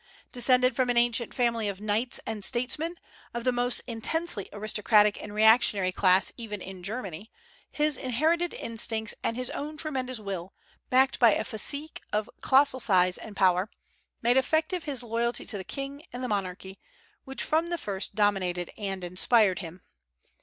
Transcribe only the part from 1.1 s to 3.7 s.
family of knights and statesmen, of the